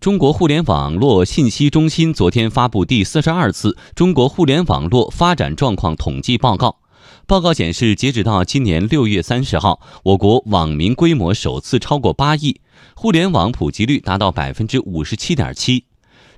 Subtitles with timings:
[0.00, 6.78] 中国互联网络信息中心昨天发布第四十二次中国互联网络发展状况统计报告。
[7.26, 12.62] 报告显示，截止到今年六月三十号，我国网民规模首次超过八亿，
[12.94, 15.84] 互联网普及率达到百分之五十七点七。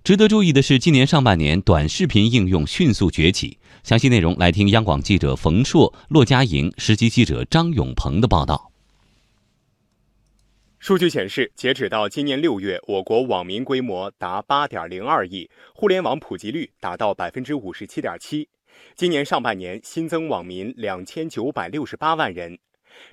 [0.03, 3.59] 值得注意的是，今年上半年短视频应用迅速崛起。
[3.85, 8.72] 详细内容来听央广记者冯硕、骆家莹、实习记者张永鹏的报道。
[10.83, 18.49] 数据显示，截止到今年六月，我国网民规模达八点零二亿，互联网普及率达到百分之五十七点七。
[18.97, 22.59] 今年上半年新增网民两千九百六十八万人。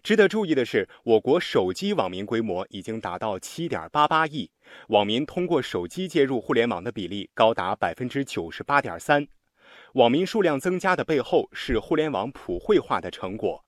[0.02, 4.50] 值得注意的是，我国手机网民规模已经达到七点八八亿，
[4.88, 9.28] 网民通过手机接入互联网的比例高达百分之九十八点三。
[9.94, 13.64] 网民数量增加的背后是互联网普惠化的成果。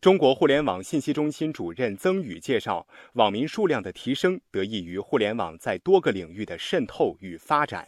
[0.00, 7.86] 中国互联网信息中心主任曾宇介绍，网民数量的提升得益于互联网在多个领域的渗透与发展。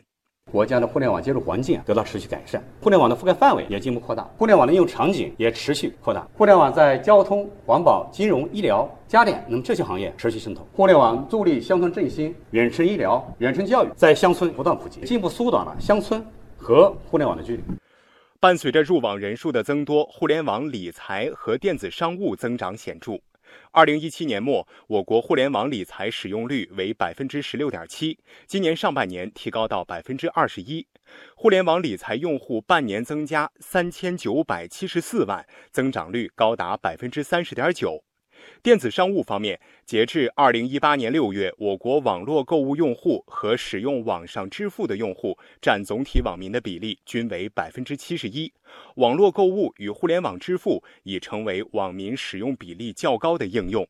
[0.51, 6.27] 国家的互联网接入环境得到持续改善，互联网的覆盖范围也进一步扩大，互联网的应用场景也持续扩大。
[6.35, 10.67] 互联网在交通、环保、金融、医疗、家电，那么这些行业持续渗透。
[10.73, 16.23] 互联网助力乡村振兴、远程医疗、远程教育在乡村不断普及，进一步缩短了乡村
[16.57, 17.63] 和互联网的距离。
[18.43, 23.13] 伴随着入网人数的增多，互联网理财和电子商务增长显著。
[23.71, 30.85] 二零一七年末，我国互联网理财使用率为百分之十六点七，今年上半年提高到百分之二十一，
[31.37, 38.03] 互联网理财用户半年增加三千九百七十四万，增长率高达百分之三十点九。
[38.63, 48.53] 电子商务方面，截至二零一八年六月，我国网络购物用户和使用网上支付的用户占总体网民的比例均为百分之七十一。
[48.97, 53.87] 网络购物与互联网支付已成为网民使用比例较高的应用。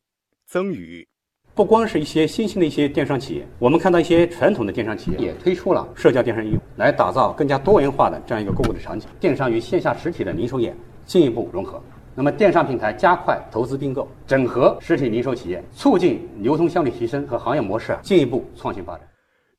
[0.47, 1.07] 曾宇，
[1.55, 9.09] 不光是一些新兴的一些电商企业，我们看到一些传统的电商企业也推出了社交电商应用，来打造更加多元化的这样一个购物的场景。
[9.21, 11.83] 电商与线下实体的零售业进一步融合。
[12.15, 19.09] 那么，电商平台加快投资并购，整合实体零售企业，促进流通效率提升和行业模式进一步创新发展。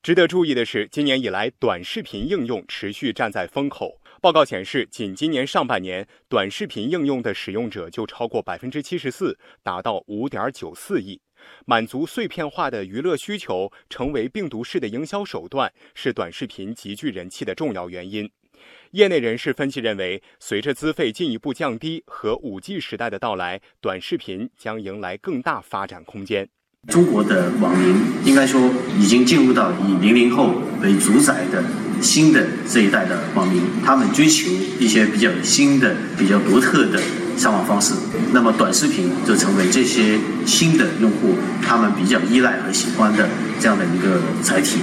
[0.04, 4.00] 值得注意的是，今年以来，短视频应用持续站在风口。
[4.22, 11.20] 报告显示，仅今年上半年，短视频应用的使用者就超过百分之七十四，达到五点九四亿。
[11.66, 18.30] 满足碎片化的娱乐需求，成为病毒式的营销手段，是短视频极具人气的重要原因。
[18.92, 26.48] 业内人士分析认为，随着资费进一步降低和五 G 时代的到来，短视频将迎来更大发展空间。
[26.90, 28.70] 中国的网民应该说
[29.00, 31.64] 已经进入到以零零后为主宰的
[32.02, 37.02] 新的这一代的网民，他们追求一些比较新的、比较独特的
[37.38, 37.94] 上网方式。
[38.34, 43.30] 那么，短视频就成为这些新的用户他们比较依赖和喜欢的
[43.62, 44.80] 这样的一个载体。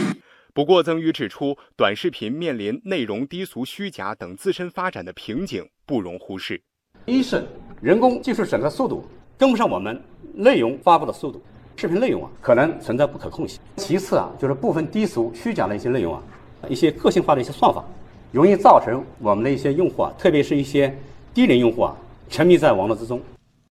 [0.52, 6.60] 不过，曾宇指出，短视频面临内容低俗、虚假等自身发展的瓶颈，不容忽视。
[7.06, 7.44] 一是
[7.80, 9.04] 人工技术审核速度
[9.38, 10.00] 跟不上我们
[10.34, 11.40] 内容发布的速度，
[11.76, 13.60] 视频内容啊可能存在不可控性。
[13.76, 16.22] 其次啊，就是部分低俗、虚假的一些内容啊，
[16.68, 17.84] 一些个性化的一些算法，
[18.32, 20.92] 容易造成我们的一些用户啊，特别是一些
[21.32, 21.96] 低龄用户啊，
[22.28, 23.20] 沉迷在网络之中。